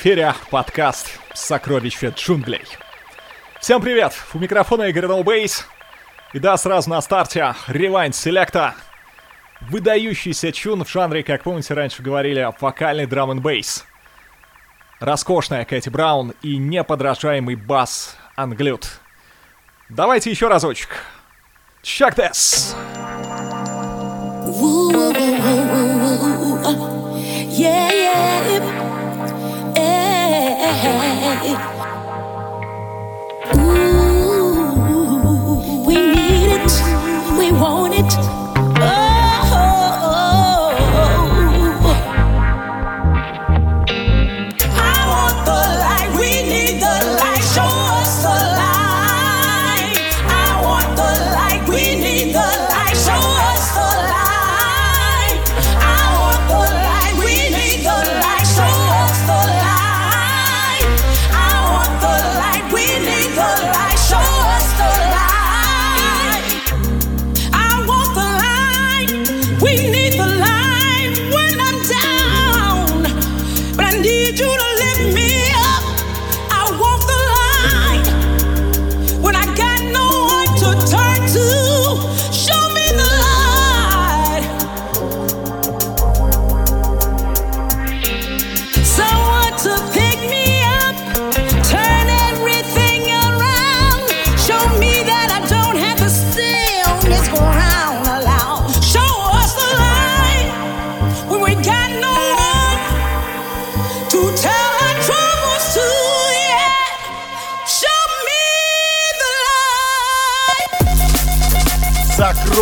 [0.00, 2.64] эфире подкаст «Сокровища джунглей».
[3.60, 4.14] Всем привет!
[4.32, 5.66] У микрофона Игорь Ноубейс.
[6.32, 8.72] И да, сразу на старте Rewind Selecta.
[9.60, 13.84] Выдающийся чун в жанре, как помните, раньше говорили, вокальный драм бейс.
[15.00, 18.88] Роскошная Кэти Браун и неподражаемый бас Англют.
[19.90, 21.04] Давайте еще разочек.
[21.82, 22.74] Check this!
[27.52, 28.99] Yeah, yeah.
[33.56, 34.62] Ooh,
[35.84, 36.72] we need it,
[37.36, 38.14] we want it.
[38.80, 39.09] Oh.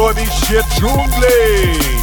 [0.09, 1.98] Johnny Shit Jungle.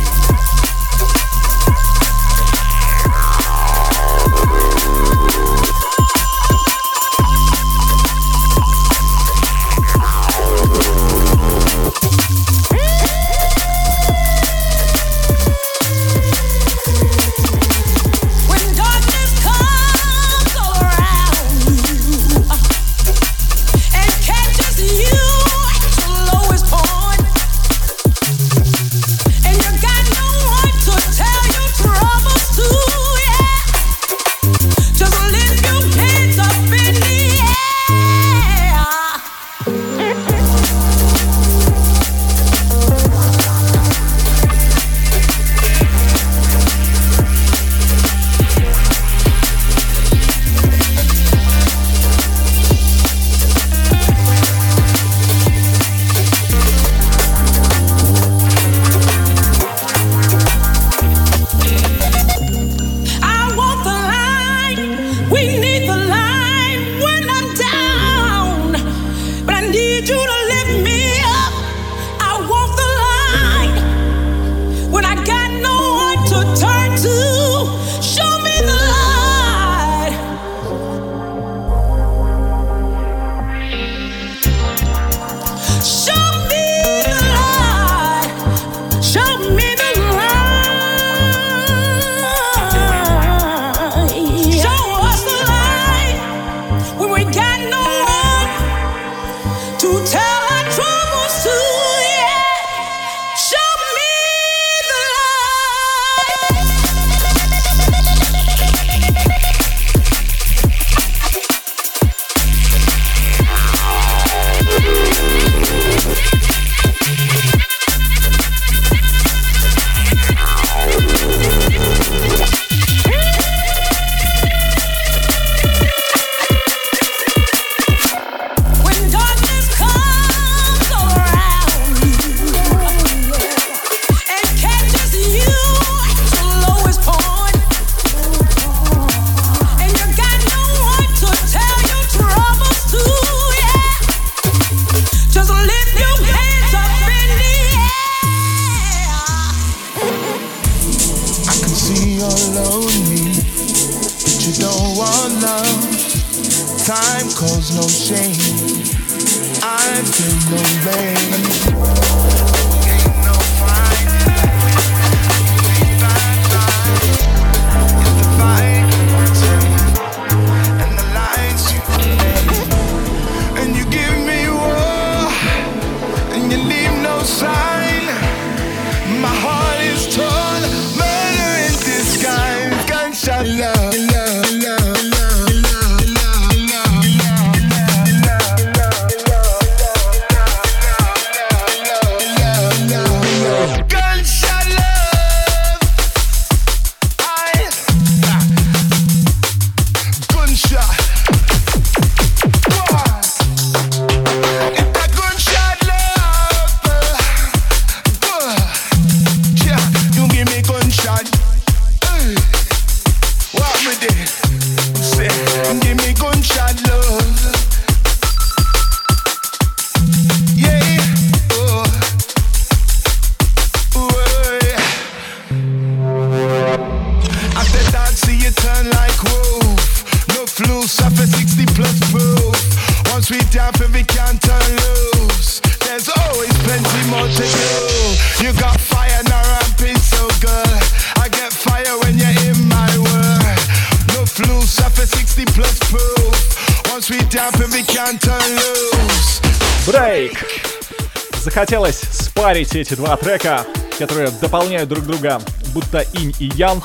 [251.45, 253.65] Захотелось спарить эти два трека,
[253.97, 255.41] которые дополняют друг друга,
[255.73, 256.81] будто инь и ян.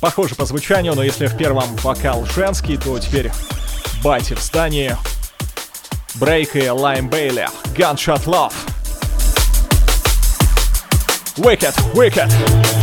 [0.00, 3.30] Похоже по звучанию, но если в первом вокал женский, то теперь
[4.02, 4.96] Бати в здании.
[6.14, 7.48] Брейк и Лайм Бейли.
[7.76, 8.52] Gunshot Love.
[11.36, 12.81] Wicked, wicked.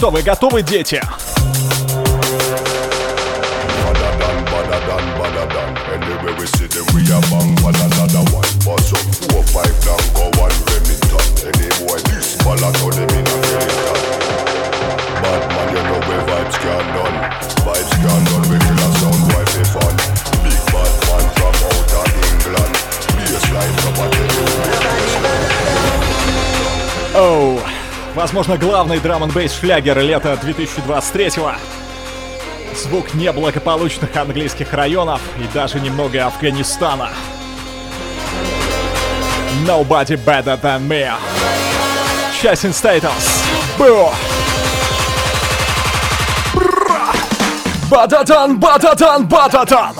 [0.00, 0.98] Что, вы готовы, дети?
[28.20, 31.52] Возможно, главный драм н шлягер лета 2023-го.
[32.76, 37.08] Звук неблагополучных английских районов и даже немного Афганистана.
[39.66, 41.10] Nobody better than me.
[42.42, 43.42] Chasing Status.
[43.78, 44.12] Бу!
[47.88, 49.94] Бататан, бататан, бататан!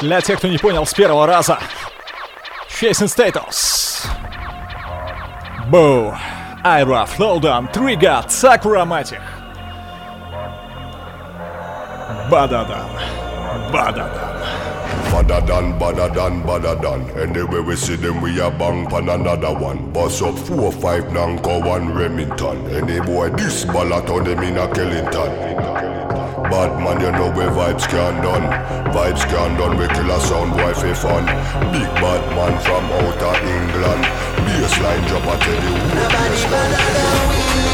[0.00, 1.58] Для тех, кто не понял с первого раза,
[2.74, 4.04] Chasing Status.
[5.70, 6.10] Boo.
[6.64, 9.22] Ira, Flowdown, Trigger, Sakuramatic.
[12.28, 12.90] Badadan.
[13.70, 14.34] Badadan.
[15.12, 17.16] Badadan, badadan, badadan.
[17.16, 19.92] Anyway we see them, we a bang pan another one.
[19.92, 22.66] Bust up four, five, Nanko, one Remington.
[22.74, 26.03] Any boy, this ballot on them in a Kellington.
[26.54, 28.46] Bad man, you know where vibes can done.
[28.94, 31.26] Vibes can done, we kill a sound for fun.
[31.72, 34.04] Big bad man from outer England.
[34.46, 35.74] Bassline drop, I tell you.
[35.98, 37.73] Nobody better than we.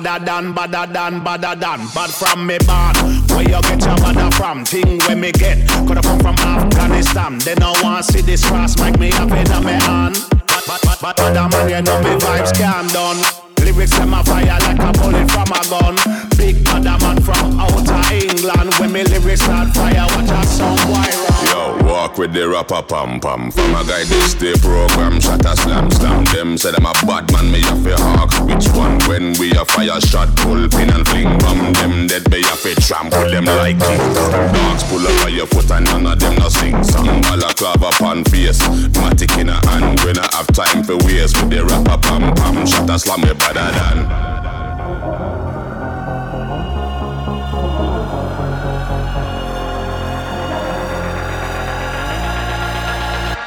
[0.00, 1.86] Badder than, badder than, badder than.
[1.94, 2.96] Bad from me bad.
[3.30, 4.64] Where you get your badder from?
[4.64, 5.68] Thing where me get.
[5.68, 7.38] Coulda come from Afghanistan.
[7.38, 10.16] They no want see this cross make me have it on me hand.
[10.30, 13.47] But, but, but, but, man, you know me vibes can done.
[13.78, 15.94] Lyrics them a fire like a bullet from a gun.
[16.36, 18.74] Big badder man from outer England.
[18.74, 20.78] When me lyrics start fire, watch a song.
[21.46, 23.52] Yo, walk with the rapper pam pam.
[23.52, 26.24] From a guy this day program, shot a slam slam.
[26.34, 28.34] Them say them a bad man, me a fi hawk.
[28.50, 28.98] Which one?
[29.06, 31.72] When we a fire shot, pull pin and fling bomb.
[31.74, 34.18] Them dead, me a fi trample them like kings.
[34.18, 36.82] Dogs pull up on your foot and none of them no sing.
[36.82, 38.58] Some balaclava pan face,
[38.98, 40.02] matic in a hand.
[40.02, 43.30] When I have time for waste with the rapper pam pam, shot a slam me
[43.54, 43.67] than.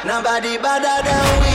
[0.06, 1.54] Nobody better than we.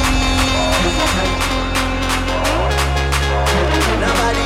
[4.00, 4.45] Nobody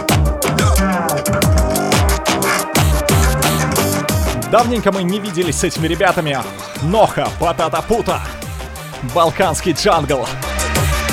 [4.52, 6.38] Давненько мы не виделись с этими ребятами.
[6.84, 8.22] Ноха, Патата-Пута,
[9.16, 10.28] Балканский джангл,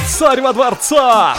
[0.09, 1.35] Царь во дворца!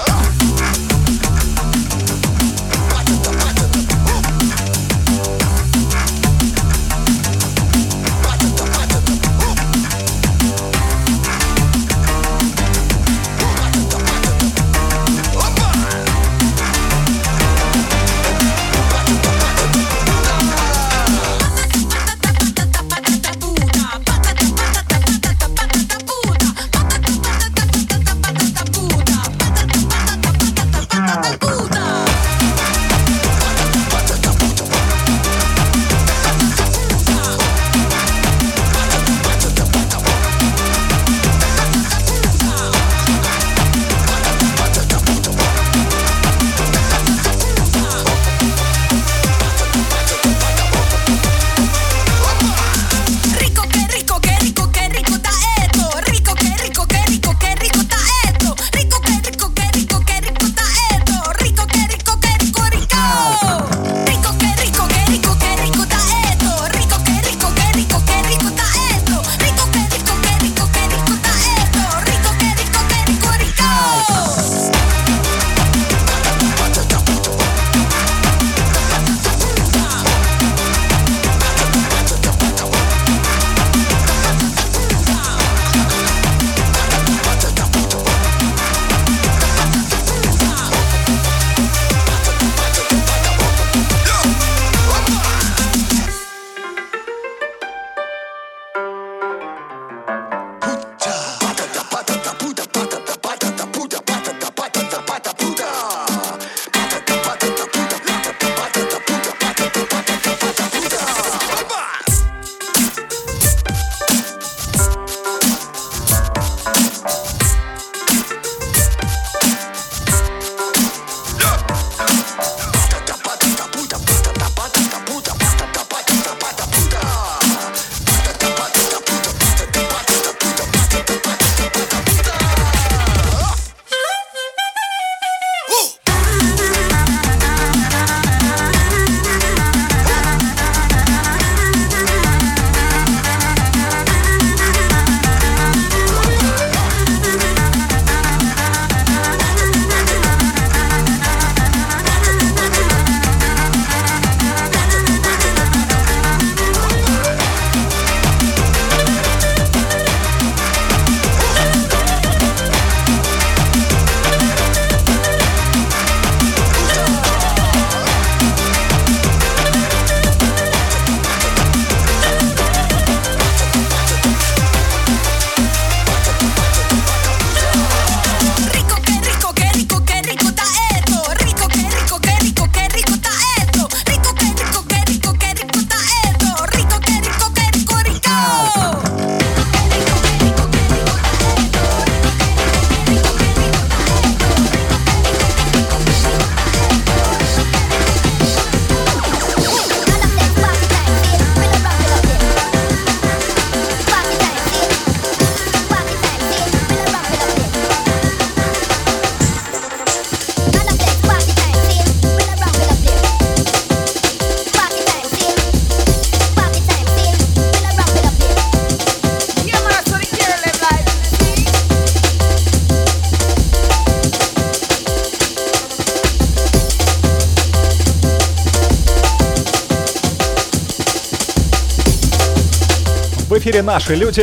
[233.79, 234.41] Эфире наши люди.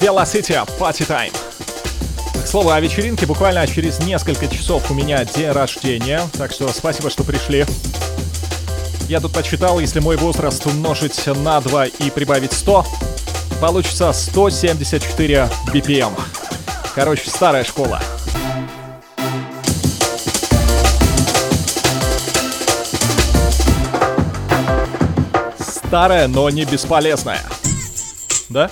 [0.00, 1.32] Velocity Party Time.
[2.42, 7.08] К слову о вечеринке, буквально через несколько часов у меня день рождения, так что спасибо,
[7.08, 7.64] что пришли.
[9.08, 12.84] Я тут почитал, если мой возраст умножить на 2 и прибавить 100,
[13.60, 16.12] получится 174 BPM.
[16.96, 18.02] Короче, старая школа.
[25.60, 27.40] Старая, но не бесполезная.
[28.54, 28.70] Да?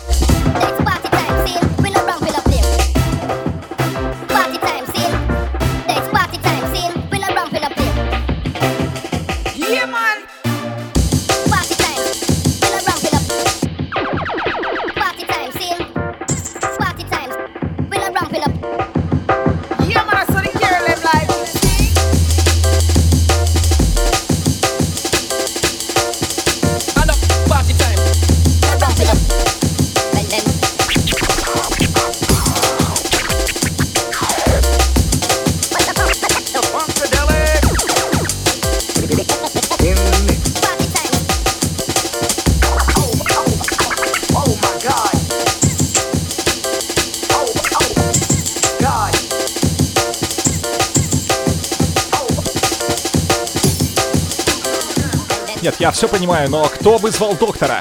[55.83, 57.81] Я все понимаю, но кто вызвал доктора?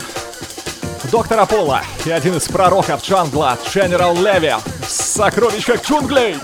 [1.11, 4.55] Доктор Аполло и один из пророков джангла, Дженерал Леви,
[4.87, 6.35] в сокровищах джунглей.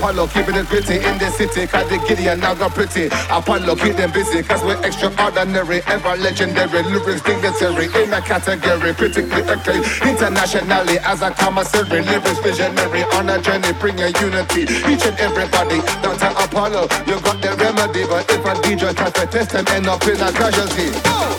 [0.00, 3.12] Apollo keeping it gritty in the city, cause the Gideon now got pretty.
[3.28, 9.44] Apollo keep them busy, cause we're extraordinary, ever legendary, lyrics dignitary in a category, critically
[9.44, 14.62] acclaimed internationally as a commissary, lyrics visionary on a journey, bring bringing unity.
[14.88, 16.32] Each and everybody, Dr.
[16.32, 20.00] Apollo, you got the remedy, but if a DJ tries to test them, end up
[20.08, 20.96] in a casualty.
[21.04, 21.29] Got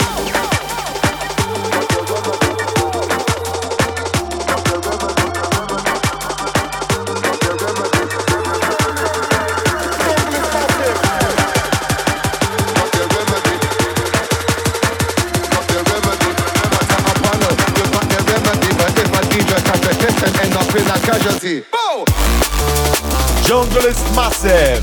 [23.45, 24.81] Jungle is massive.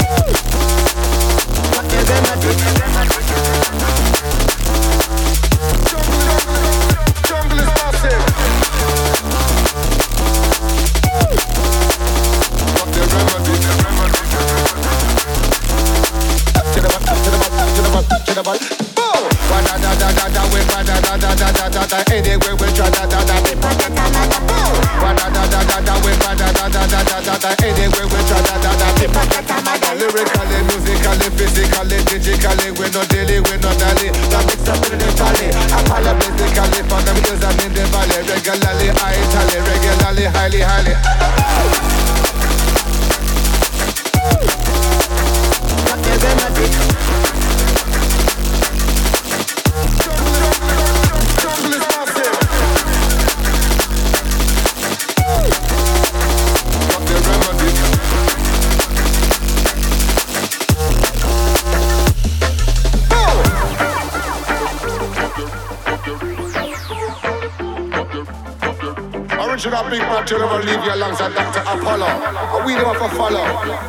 [73.00, 73.44] Never follow.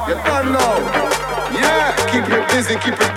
[0.08, 0.76] You don't know.
[1.54, 3.09] Yeah, keep it busy, keep it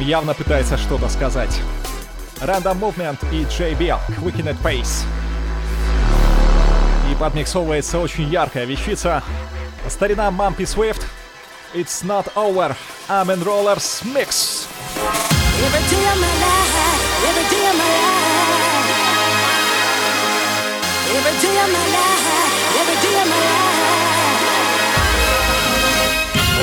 [0.00, 1.60] там явно пытается что-то сказать.
[2.40, 5.04] Random Movement и JBL Quicken at Pace.
[7.10, 9.22] И подмиксовывается очень яркая вещица.
[9.88, 11.02] Старина Мампи Swift.
[11.74, 12.74] It's not over.
[13.08, 14.66] Amen Rollers Mix.
[15.62, 16.74] Every day of my life,
[17.28, 18.28] every day of my life.
[21.14, 22.24] Every day of my life,
[22.80, 23.76] every day of my life.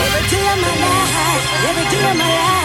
[0.06, 2.57] Every day of my life, every day of my life.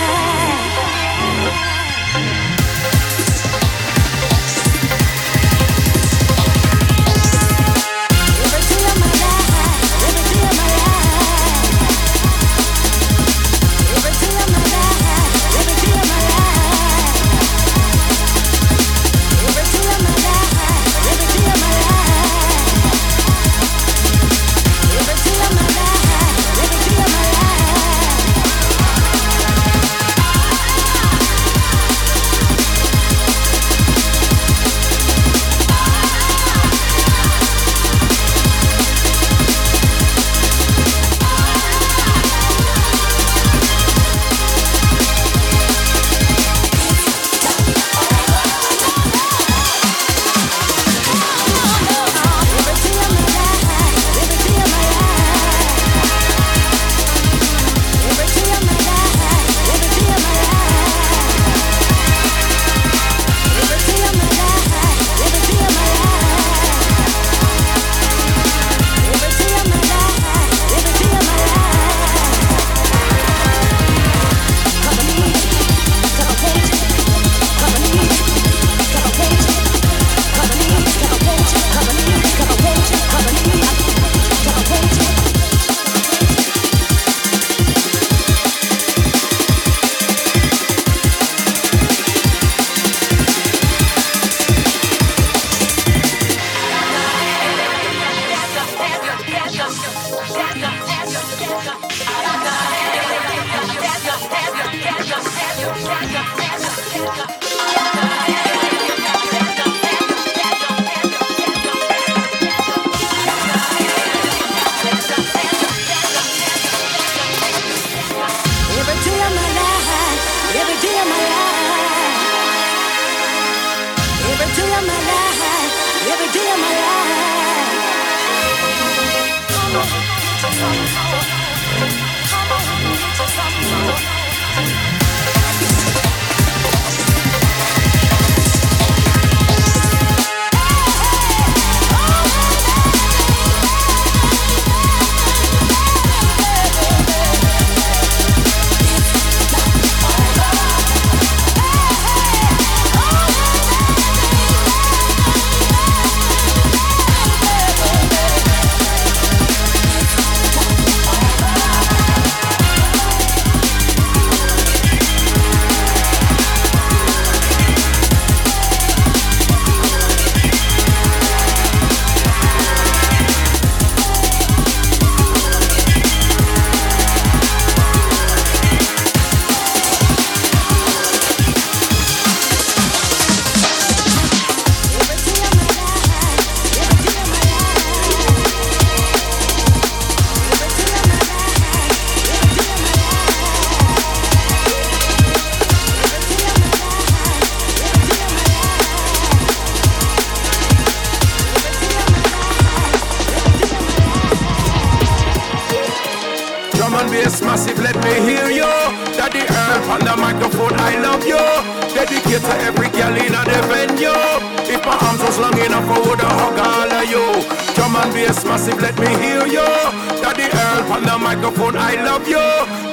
[221.62, 222.42] microphone, I love you.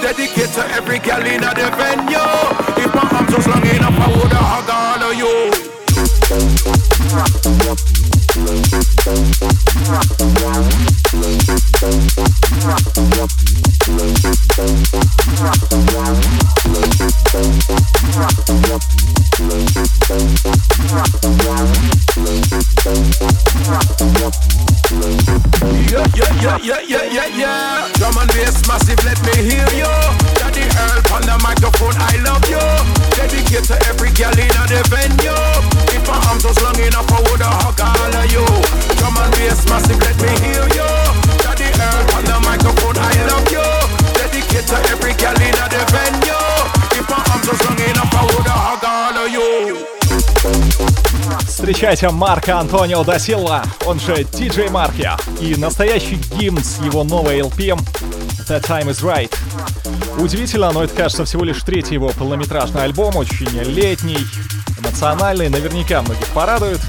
[0.02, 2.84] Dedicate to every girl in the venue.
[2.84, 4.99] If my arms was long enough, I woulda hugged all
[51.80, 57.40] Встречайте Марка Антонио да Силва, он же DJ Марки, и настоящий гимн с его новой
[57.40, 57.74] LP
[58.50, 59.34] That Time Is Right.
[60.18, 64.20] Удивительно, но это, кажется, всего лишь третий его полнометражный альбом, очень летний,
[64.78, 66.82] эмоциональный, наверняка многих порадует.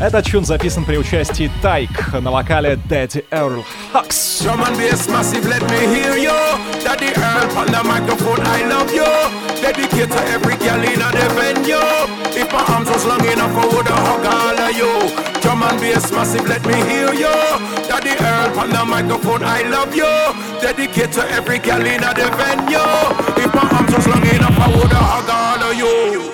[0.00, 3.62] Этот чун записан при участии Тайк на вокале Daddy Earl
[3.94, 4.42] Hux.
[4.42, 6.82] Drum and bass massive, let me hear you.
[6.82, 9.39] Daddy Earl on the microphone, I love you.
[9.60, 11.76] Dedicate to every girl in the venue.
[12.32, 15.40] If my arms was long enough, I would have hug all of you.
[15.42, 17.34] Drum and bass massive, let me hear you.
[17.86, 20.10] Daddy Earl on the microphone, I love you.
[20.60, 22.78] Dedicate to every girl in the venue.
[23.36, 26.30] If my arms was long enough, I would have hug all of you.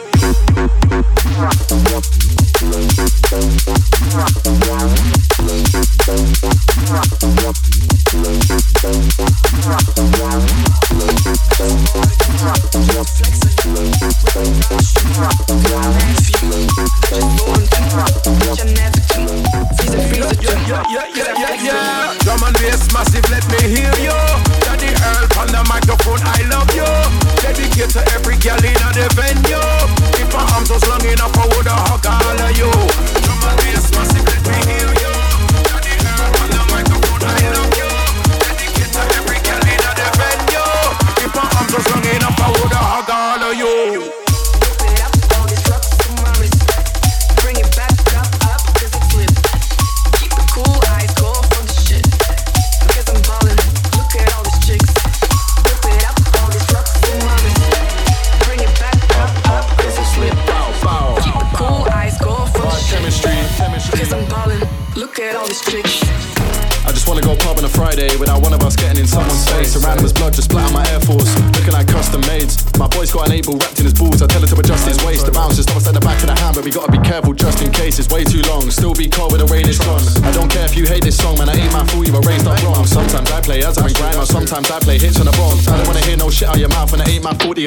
[7.42, 7.65] Yeah,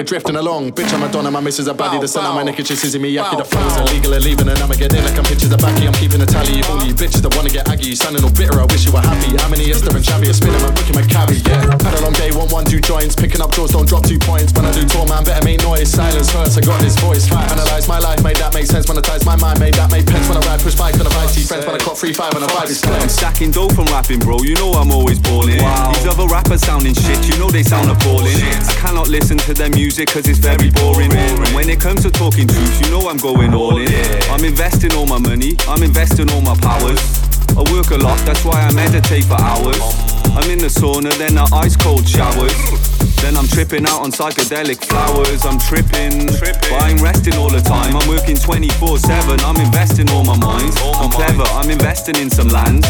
[0.10, 0.74] drifting along.
[0.74, 2.02] Bitch, I'm a donna, my missus a baddie.
[2.02, 3.38] The sun on my neck is just sissing me yucky.
[3.38, 5.86] The flow's illegal and leaving, and I'ma get in like I'm pictures of backy.
[5.86, 7.94] I'm keeping a tally of all you bitches that wanna get aggy.
[7.94, 8.58] You sounding all bitter.
[8.58, 9.38] I wish you were happy.
[9.38, 10.66] How many Esther and Shabby are spinning?
[10.66, 11.38] I'm booking my cabbie.
[11.46, 12.34] Yeah, had a long day.
[12.34, 13.14] One, one, two joints.
[13.14, 14.50] Picking up draws, don't drop two points.
[14.58, 15.94] When I do tour, man, better make noise.
[15.94, 16.58] Silence hurts.
[16.58, 17.30] I got this voice.
[17.30, 18.90] Analyze my life, made that make sense.
[18.90, 20.26] Monetize my mind, made that make pence.
[20.26, 21.30] When I ride, push bike, and I vibe.
[21.30, 23.10] See friends when I caught three five and a vibe is I'm clear.
[23.10, 24.42] stacking dough from rapping, bro.
[24.42, 25.62] You know I'm always balling.
[25.62, 28.34] These other rappers sounding shit, you know they sound appalling.
[28.34, 31.12] I cannot listen to their music cause it's very boring.
[31.12, 33.90] And when it comes to talking truth, you know I'm going all in.
[34.32, 37.02] I'm investing all my money, I'm investing all my powers.
[37.58, 39.80] I work a lot, that's why I meditate for hours.
[40.38, 42.56] I'm in the sauna, then the ice cold showers.
[43.20, 45.44] Then I'm tripping out on psychedelic flowers.
[45.46, 47.96] I'm tripping, but I'm resting all the time.
[47.98, 49.40] I'm working 24 7.
[49.42, 50.72] I'm investing all my mind.
[50.96, 52.86] I'm clever, I'm investing in some land.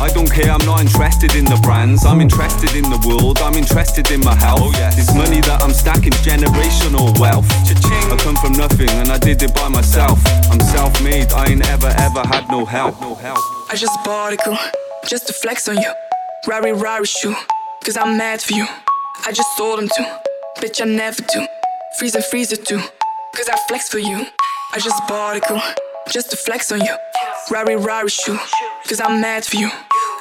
[0.00, 2.04] I don't care, I'm not interested in the brands.
[2.04, 4.60] I'm interested in the world, I'm interested in my health.
[4.62, 7.46] Oh, this money that I'm stacking is generational wealth.
[7.50, 10.20] I come from nothing and I did it by myself.
[10.50, 13.00] I'm self made, I ain't ever ever had no help.
[13.00, 13.38] No help.
[13.70, 14.58] I just bought a girl
[15.08, 15.92] just to flex on you.
[16.46, 17.34] Rari Rari shoe,
[17.84, 18.66] cause I'm mad for you.
[19.26, 20.06] I just sold them too,
[20.60, 21.44] bitch, I never do.
[21.98, 22.80] Freezer, freezer too,
[23.34, 24.26] cause I flex for you.
[24.72, 25.62] I just bought a girl
[26.12, 26.96] just to flex on you.
[27.50, 28.38] Rari Rari shoe,
[28.88, 29.70] cause I'm mad for you.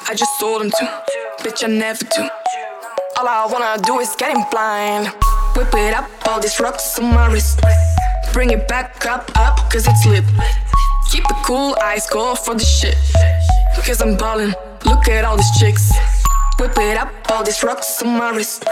[0.10, 0.86] I just sold them too,
[1.40, 2.22] bitch, I never do.
[3.18, 5.08] All I wanna do is get him blind.
[5.56, 7.62] Whip it up, all these rocks on my wrist.
[8.34, 10.26] Bring it back up, up, cause it's lit.
[11.12, 12.98] Keep it cool, eyes go for the shit.
[13.86, 14.54] Cause I'm ballin',
[14.86, 15.90] look at all these chicks.
[16.60, 18.68] Whip it up, all these rocks on my wrist.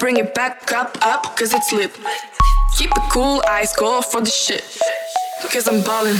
[0.00, 1.92] Bring it back up, up, cause it's lit.
[2.76, 4.64] Keep it cool, eyes go for the shit.
[5.52, 6.18] Cause I'm ballin'.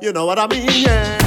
[0.00, 1.17] You know what I mean, yeah.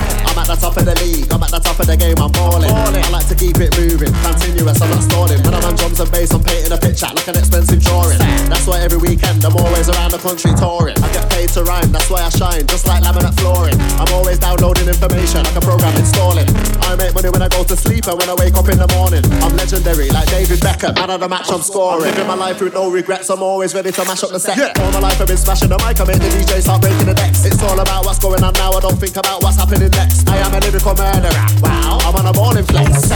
[0.41, 2.34] I'm at the top of the league, I'm at the top of the game, I'm
[2.34, 2.65] balling.
[2.65, 5.38] I like to keep it moving, continuous, I'm not stalling.
[5.45, 8.17] When I'm on drums and bass, I'm painting a picture like an expensive drawing.
[8.49, 10.97] That's why every weekend I'm always around the country touring.
[10.97, 13.77] I get paid to rhyme, that's why I shine, just like laminate flooring.
[14.01, 16.49] I'm always downloading information like a program installing.
[16.89, 18.89] I make money when I go to sleep and when I wake up in the
[18.97, 19.21] morning.
[19.45, 22.10] I'm legendary like David Beckham, man of the match I'm scoring.
[22.10, 24.58] I'm living my life with no regrets, I'm always ready to mash up the set.
[24.82, 27.13] All my life I've been smashing the mic, I make the DJ start breaking the
[27.13, 27.45] decks.
[27.45, 30.31] It's all about what's going on now, I don't think about what's happening next.
[30.32, 33.12] I am a lyrical murderer, wow, I'm on a balling flex.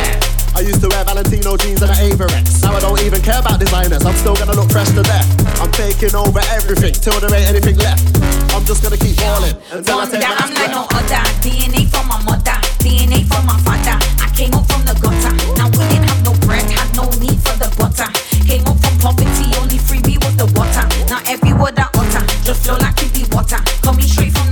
[0.56, 2.64] I used to wear Valentino jeans and an Avirex.
[2.64, 5.28] Now I don't even care about designers, I'm still gonna look fresh to death.
[5.60, 8.04] I'm taking over everything till there ain't anything left.
[8.52, 11.24] I'm just gonna keep balling until I Wonder, take my I'm like no other.
[11.40, 13.96] DNA from my mother, DNA from my father.
[14.20, 15.32] I came up from the gutter.
[15.56, 18.12] Now we didn't have no bread, had no need for the butter.
[18.44, 20.84] Came up from poverty, only freebie was the water.
[21.08, 23.60] Now every word I utter just flow like creepy water.
[23.84, 24.45] Coming straight from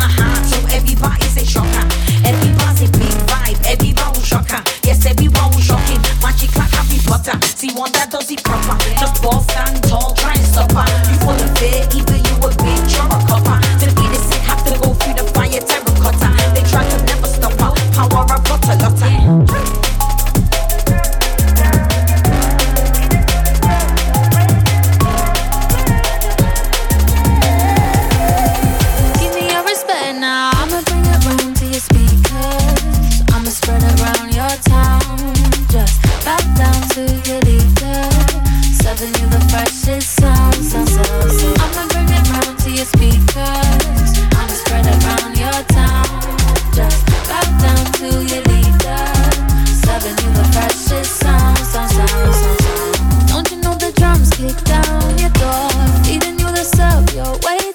[7.63, 8.75] si want that does he proper.
[8.99, 10.83] Just boss stand tall, try and suffer.
[11.07, 12.12] You full of fear, even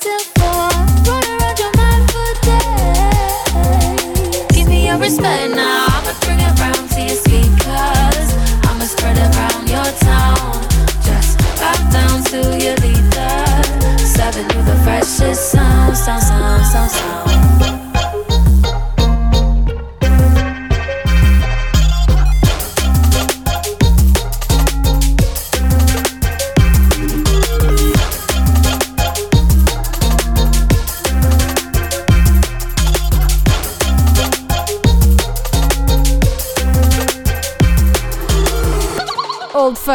[0.09, 0.38] myself.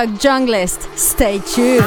[0.07, 0.87] Junglist.
[0.95, 1.83] Stay tuned.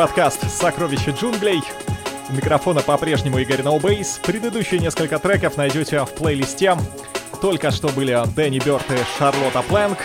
[0.00, 1.62] подкаст «Сокровища джунглей».
[2.30, 4.18] У микрофона по-прежнему Игорь Ноубейс.
[4.24, 6.74] Предыдущие несколько треков найдете в плейлисте.
[7.42, 9.98] Только что были Дэнни Бёрд и Шарлотта Плэнк.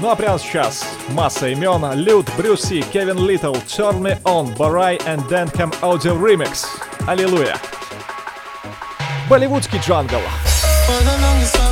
[0.00, 1.92] Ну а прямо сейчас масса имен.
[1.92, 6.64] Люд, Брюси, Кевин Литтл, Черный Он, Барай и Дэнхэм Audio Remix.
[7.06, 7.58] Аллилуйя.
[9.28, 10.22] Болливудский джангл.
[10.88, 11.71] For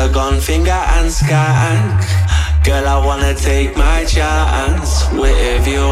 [0.00, 2.64] A gun, finger and skank.
[2.64, 5.88] Girl, I wanna take my chance with you.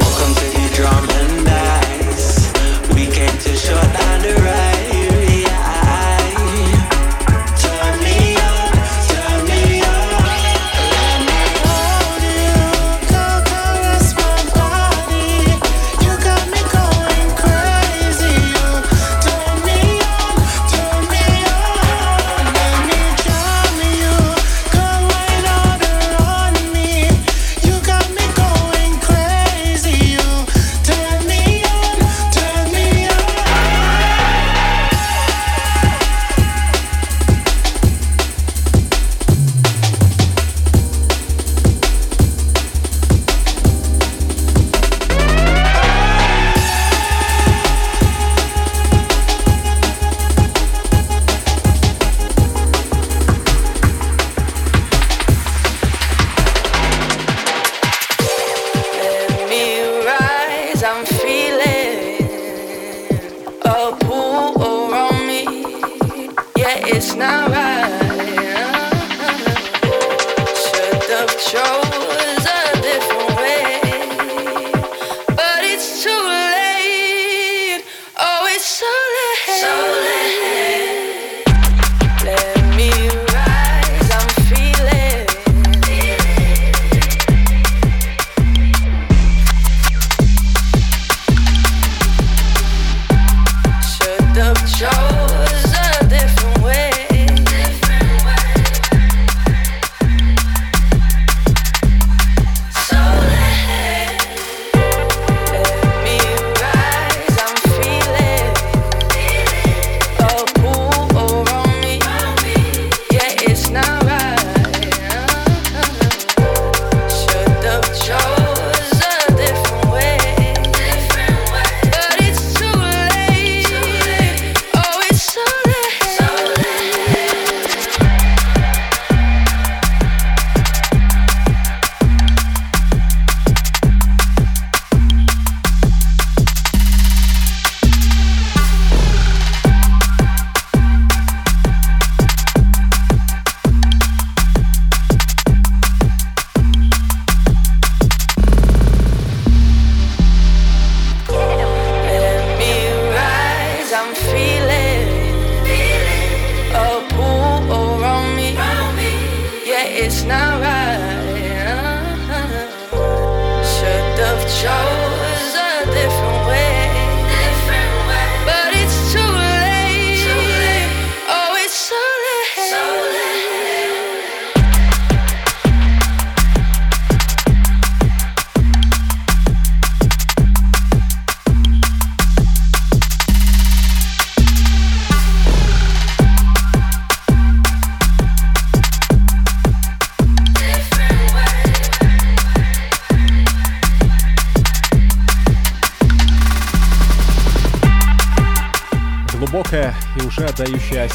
[0.00, 2.50] Welcome to the drum and dice.
[2.94, 4.71] We came to shut down the ride.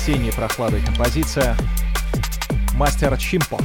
[0.08, 1.58] Осенней прохладой композиция
[2.76, 3.60] Мастер Чимпо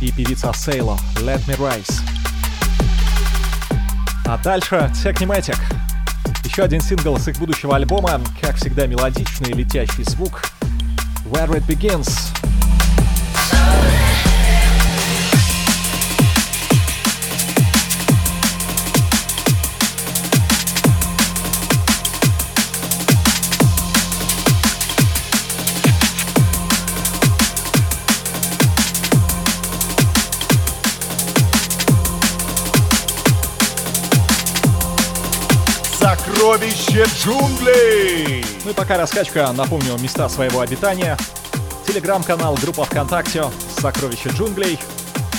[0.00, 2.00] и певица Сейло Let Me Rise.
[4.26, 5.56] А дальше Technimatic.
[6.42, 10.42] Еще один сингл с их будущего альбома, как всегда мелодичный летящий звук
[11.26, 12.35] Where It Begins.
[36.56, 38.42] Сокровище джунглей!
[38.64, 41.18] Ну и пока раскачка, напомню места своего обитания.
[41.86, 43.44] Телеграм-канал, группа ВКонтакте,
[43.78, 44.78] Сокровище джунглей,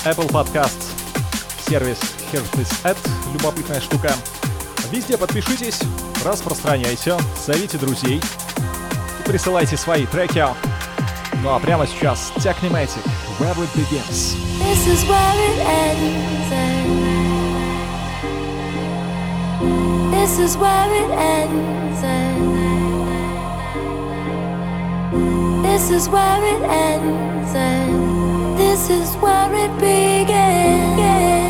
[0.04, 0.92] Apple Podcasts,
[1.68, 1.98] сервис
[2.84, 2.96] Ad,
[3.32, 4.14] любопытная штука.
[4.92, 5.80] Везде подпишитесь,
[6.24, 8.22] распространяйте, зовите друзей
[9.18, 10.46] и присылайте свои треки.
[11.42, 13.04] Ну а прямо сейчас Technimatic,
[13.40, 14.36] Where It Begins.
[14.60, 16.77] This is where it ends.
[20.20, 22.02] This is where it ends.
[22.02, 22.38] and
[25.64, 27.54] This is where it ends.
[27.54, 31.47] and This is where it The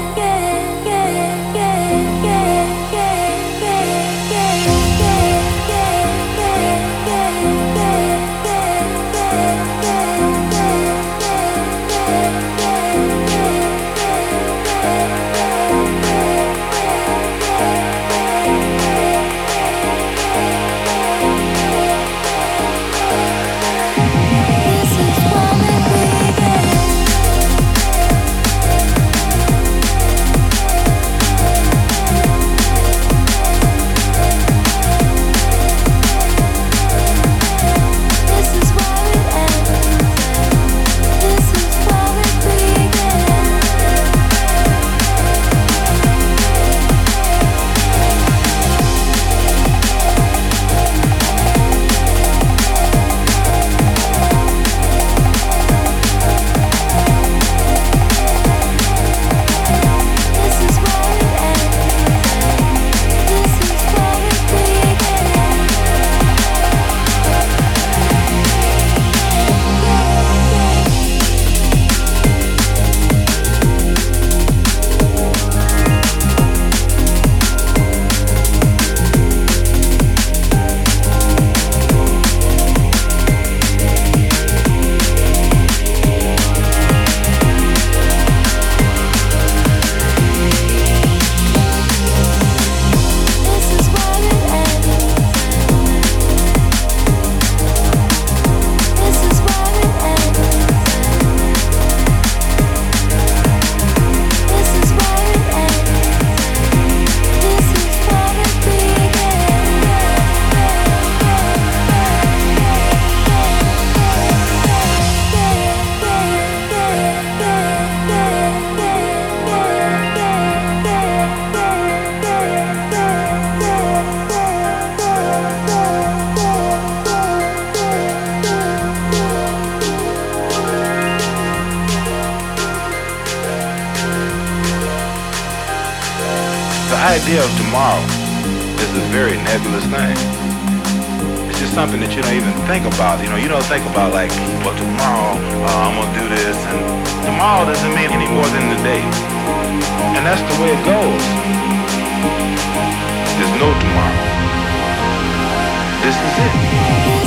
[156.09, 157.18] This is it.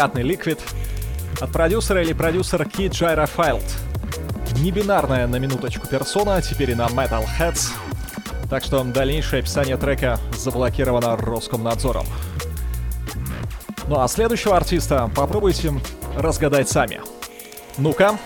[0.00, 0.58] Приятный ликвид
[1.42, 3.62] от продюсера или продюсера Kid Gyrofield.
[4.60, 7.68] Небинарная на минуточку персона, теперь и на Metal Heads.
[8.48, 12.06] Так что дальнейшее описание трека заблокировано Роскомнадзором.
[13.88, 15.74] Ну а следующего артиста попробуйте
[16.16, 17.02] разгадать сами.
[17.76, 18.18] Ну-ка.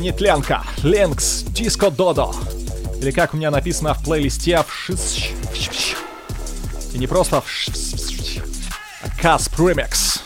[0.00, 2.34] Нетлянка, Ленкс, Диско Додо.
[3.00, 5.96] Или как у меня написано в плейлисте в шиш...
[6.92, 7.46] И не просто в
[9.02, 10.20] а Касп Ремикс.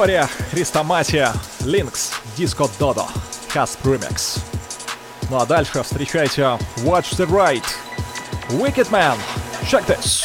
[0.00, 1.30] История Христоматия
[1.62, 3.06] Линкс Диско Додо
[3.52, 4.38] Касп Ремикс.
[5.28, 6.40] Ну а дальше встречайте
[6.78, 7.62] Watch the Right
[8.48, 9.18] Wicked Man
[9.70, 10.19] Check this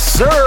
[0.00, 0.39] Yes, sir.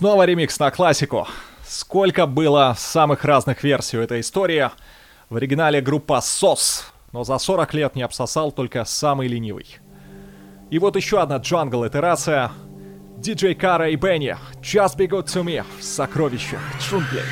[0.00, 1.28] Снова ремикс на классику.
[1.62, 4.70] Сколько было самых разных версий у этой истории.
[5.28, 9.66] В оригинале группа SOS, но за 40 лет не обсосал только самый ленивый.
[10.70, 12.50] И вот еще одна джангл итерация.
[13.18, 14.38] Диджей Кара и Бенни.
[14.62, 17.24] Just Be Good To Me Сокровище сокровищах джунглей.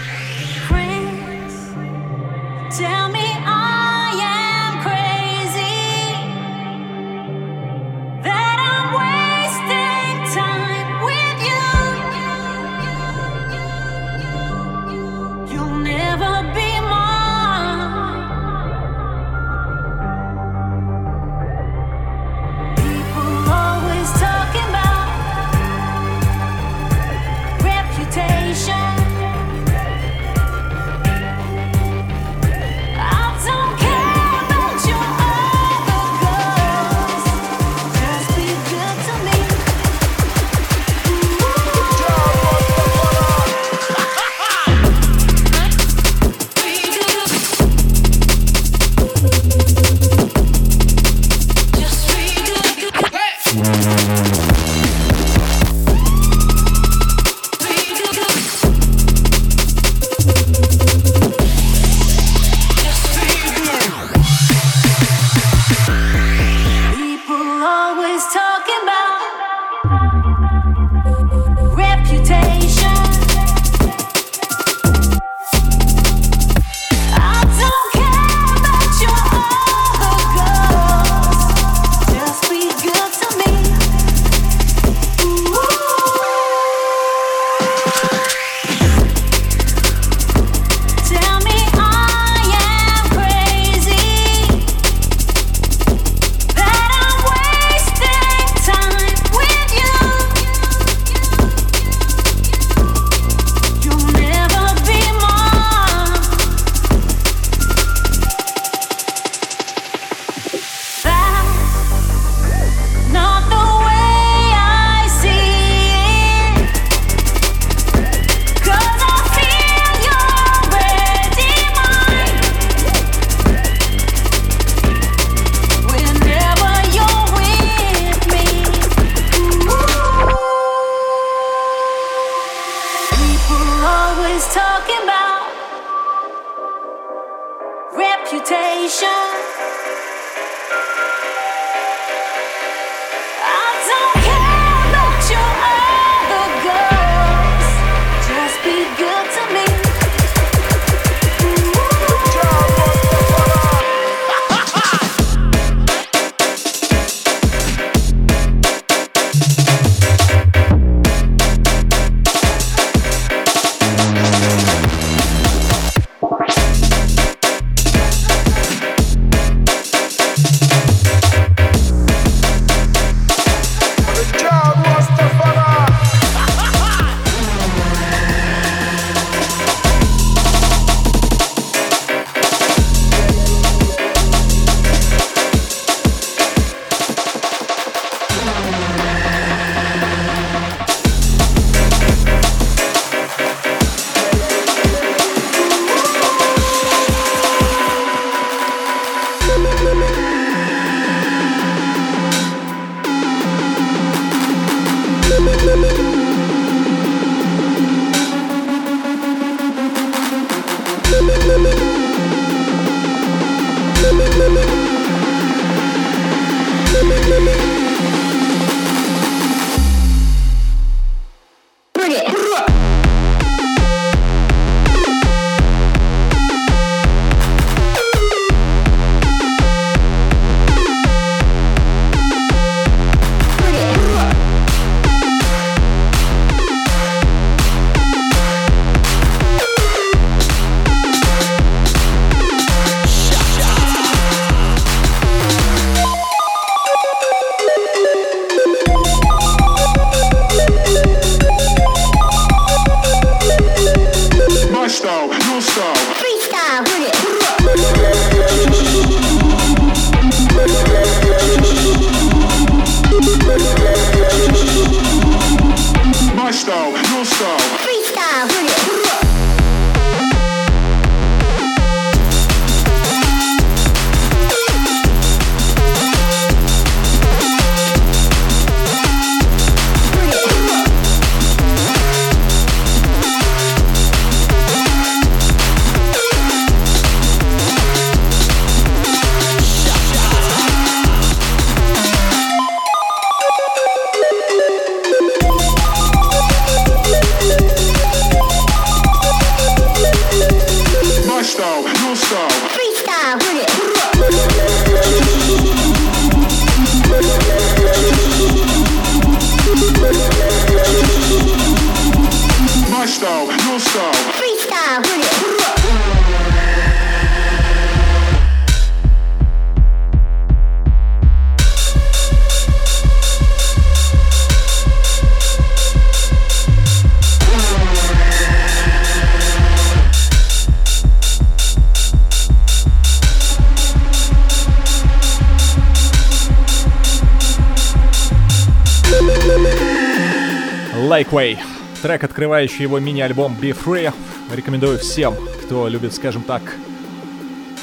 [342.39, 344.14] Открывающий его мини-альбом Be Free.
[344.55, 345.34] Рекомендую всем,
[345.64, 346.62] кто любит, скажем так,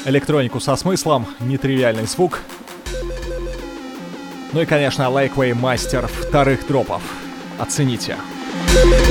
[0.06, 2.40] электронику со смыслом, нетривиальный звук.
[4.54, 7.02] Ну и, конечно, Likeway мастер вторых дропов.
[7.58, 8.16] Оцените.
[8.82, 9.05] Оу.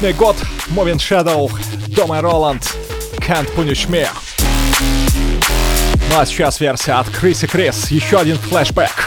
[0.00, 0.36] 2000 год,
[0.68, 1.50] Moving Shadow,
[1.88, 2.76] Дома Роланд,
[3.18, 4.06] Can't Punish Me.
[6.10, 9.05] Ну а сейчас версия от Криси Крис, еще один флешбэк.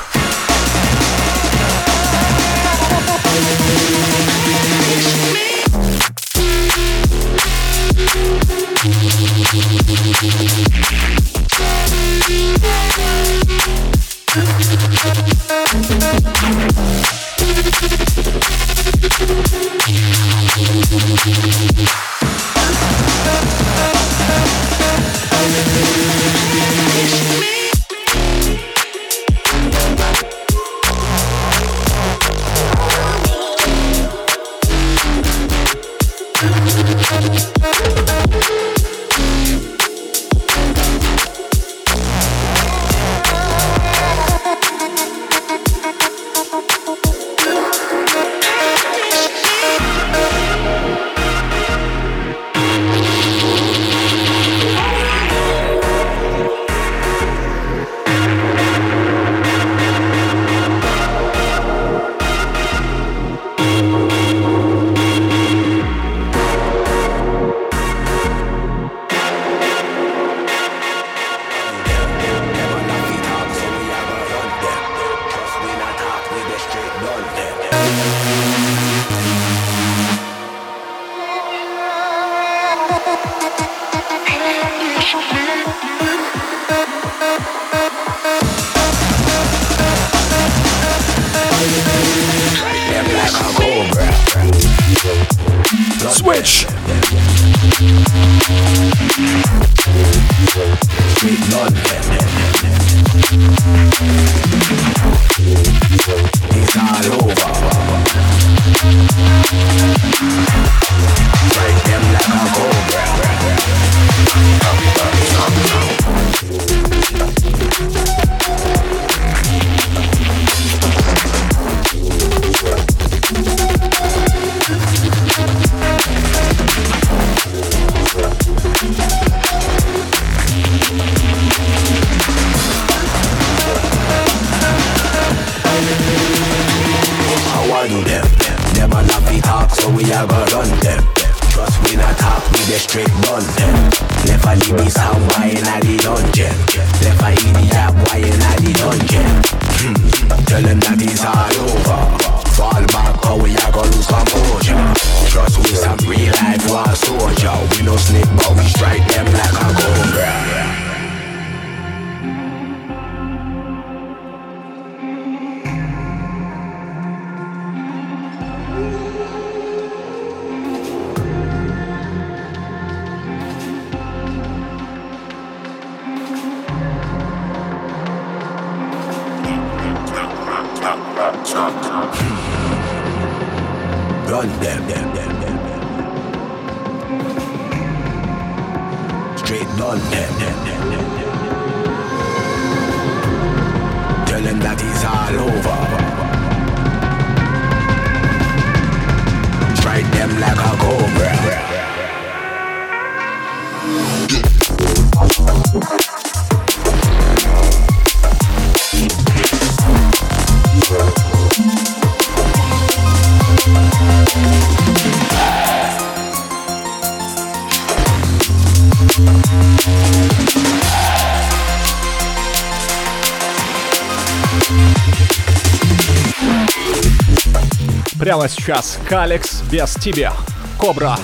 [228.29, 230.31] Прямо сейчас Калекс без тебя.
[230.77, 231.17] Кобра.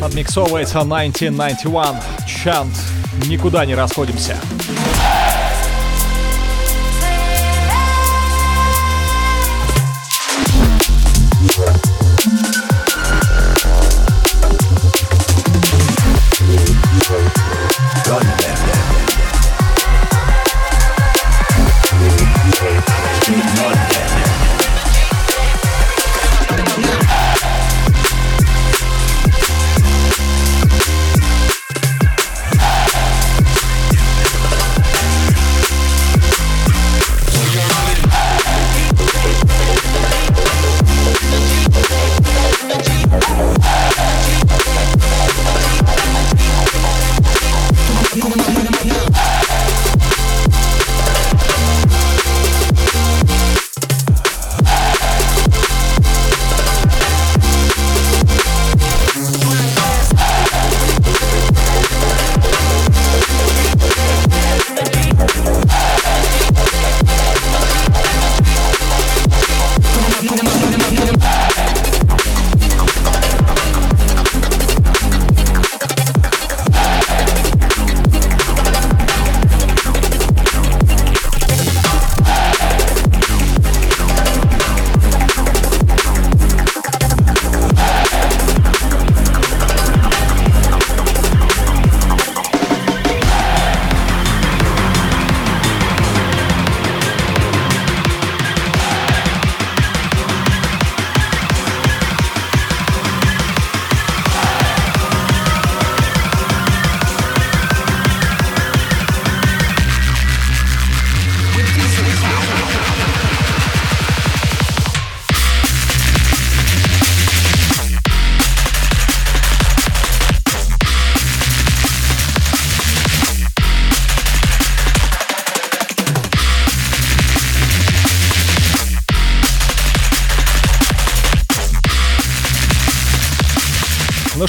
[0.00, 2.00] Подмиксовывается 1991.
[2.26, 2.74] Чант.
[3.28, 4.36] Никуда не расходимся.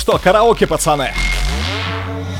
[0.06, 1.12] что, караоке, пацаны.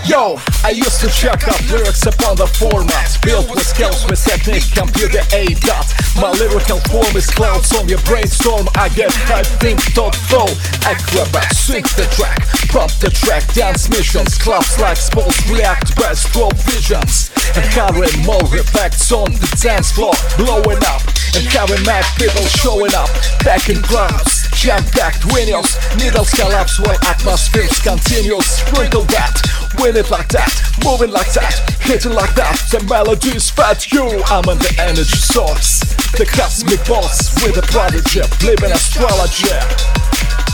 [0.05, 4.67] Yo, I used to check up lyrics upon the format Built with skills with technique,
[4.75, 5.87] computer A dot
[6.19, 10.51] My lyrical form is clouds on your brainstorm I get hype, think, thought, flow
[10.83, 16.55] Acrobat, sync the track Pump the track, dance missions Clubs like sports, react, best drop
[16.67, 22.43] visions And carry more effects on the dance floor Blowing up and having mad people
[22.59, 23.09] showing up
[23.47, 28.60] Back in crowds, jam-packed windows Needles collapse while atmospheres continuous.
[28.60, 29.40] Sprinkle that,
[29.80, 30.52] win it like that
[30.84, 32.60] Moving like that, hitting like that.
[32.70, 35.80] The melody is fat, you I'm in the energy source.
[36.20, 39.56] The cosmic boss with a prodigy Living astrology.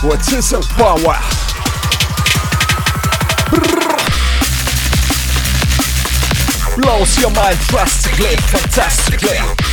[0.05, 1.17] What is a power?
[6.77, 9.72] Blows your mind drastically, fantastically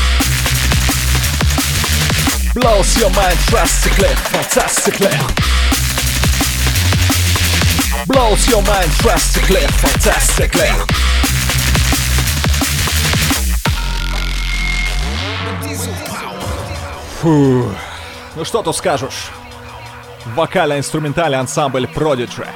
[2.53, 5.07] Blows your mind drastically, fantastically
[8.09, 10.69] Blows your mind drastically, fantastically
[17.21, 17.73] Фу.
[18.35, 19.31] Ну что тут скажешь?
[20.35, 22.49] Вокально-инструментальный ансамбль Prodigy.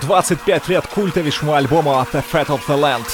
[0.00, 3.06] 25 лет культовейшему альбому The Fat of the Land.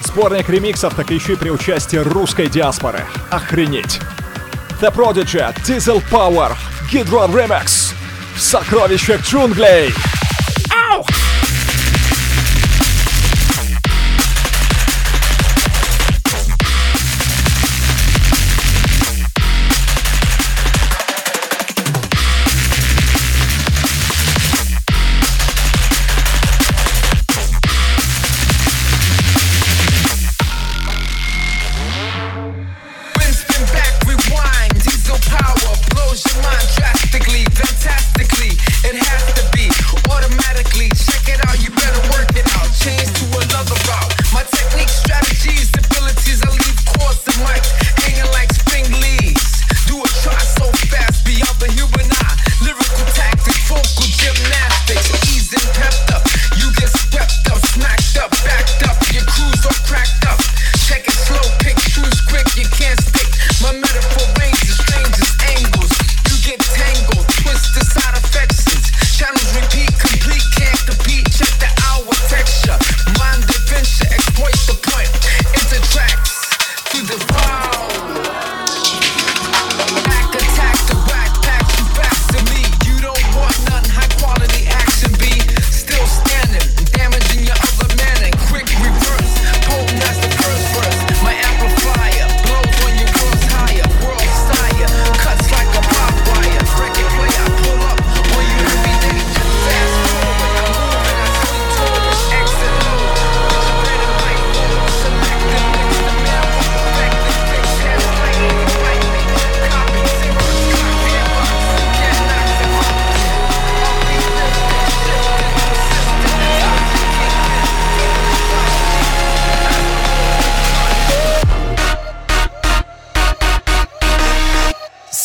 [0.00, 3.04] Сборник ремиксов, так еще и при участии русской диаспоры.
[3.30, 4.00] Охренеть!
[4.80, 6.56] The Prodigy, Diesel Power,
[6.90, 7.92] Гидрон Remix,
[8.38, 9.92] Сокровище джунглей.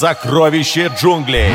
[0.05, 1.51] «Сокровище джунглей».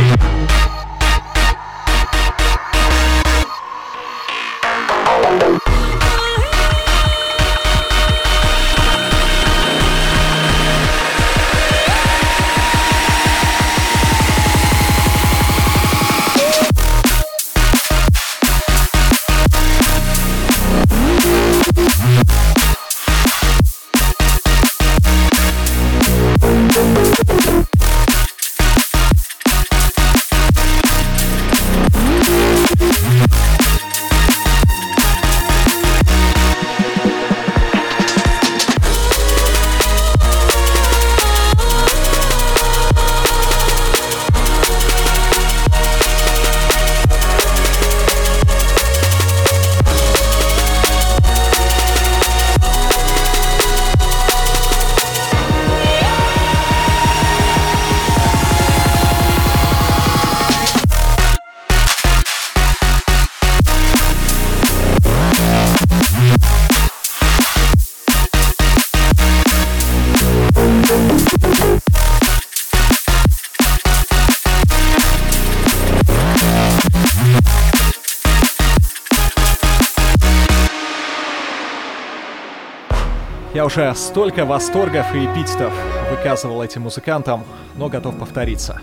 [83.53, 85.73] Я уже столько восторгов и эпитетов
[86.09, 87.45] выказывал этим музыкантам,
[87.75, 88.81] но готов повториться.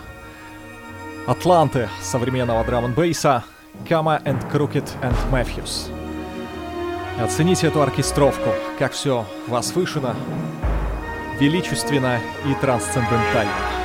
[1.25, 3.45] Атланты современного драм н бейса
[3.87, 5.89] Кама and Crooked and Matthews.
[7.23, 10.15] Оцените эту оркестровку, как все возвышено,
[11.39, 13.76] величественно и трансцендентально.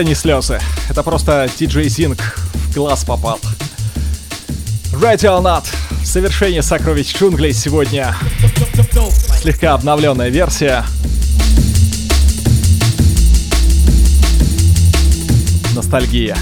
[0.00, 0.58] это не слезы.
[0.88, 2.18] Это просто DJ Zing
[2.54, 3.38] в глаз попал.
[4.94, 5.64] Ready or Not.
[6.02, 8.16] Совершение сокровищ джунглей сегодня.
[9.42, 10.86] Слегка обновленная версия.
[15.74, 16.36] Ностальгия.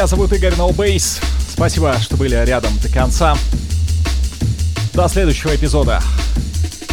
[0.00, 1.20] Меня зовут Игорь Ноубейс.
[1.50, 3.36] Спасибо, что были рядом до конца.
[4.94, 6.00] До следующего эпизода.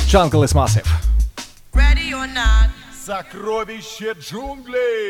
[0.09, 0.83] Jungle is massive.
[3.05, 5.06] Сокровище джунглей!